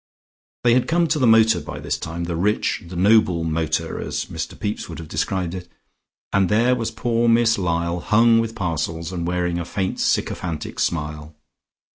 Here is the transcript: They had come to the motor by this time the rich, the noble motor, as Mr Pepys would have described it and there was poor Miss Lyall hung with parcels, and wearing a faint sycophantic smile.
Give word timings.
They 0.63 0.73
had 0.73 0.87
come 0.87 1.05
to 1.09 1.19
the 1.19 1.27
motor 1.27 1.59
by 1.61 1.79
this 1.79 1.95
time 1.95 2.23
the 2.23 2.35
rich, 2.35 2.81
the 2.87 2.95
noble 2.95 3.43
motor, 3.43 3.99
as 4.01 4.25
Mr 4.25 4.59
Pepys 4.59 4.89
would 4.89 4.97
have 4.97 5.07
described 5.07 5.53
it 5.53 5.69
and 6.33 6.49
there 6.49 6.73
was 6.75 6.89
poor 6.89 7.29
Miss 7.29 7.55
Lyall 7.59 7.99
hung 8.01 8.39
with 8.39 8.55
parcels, 8.55 9.11
and 9.11 9.27
wearing 9.27 9.59
a 9.59 9.63
faint 9.63 9.99
sycophantic 9.99 10.79
smile. 10.79 11.35